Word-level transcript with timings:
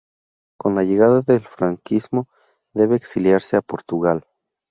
Con 0.57 0.73
la 0.73 0.81
llegada 0.83 1.21
del 1.21 1.41
franquismo 1.41 2.27
debe 2.73 2.95
exiliarse 2.95 3.55
a 3.55 3.61
Portugal. 3.61 4.23